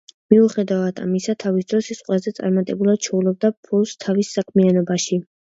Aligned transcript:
მიუხედავად 0.33 1.01
ამისა, 1.03 1.35
თავის 1.43 1.67
დროს 1.73 1.89
ის 1.95 2.01
ყველაზე 2.07 2.35
წარმატებულად 2.39 3.11
შოულობდა 3.11 3.55
ფულს 3.69 3.95
თავის 4.07 4.37
საქმიანობაში. 4.39 5.25